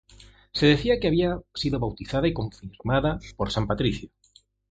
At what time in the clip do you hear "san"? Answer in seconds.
3.51-3.67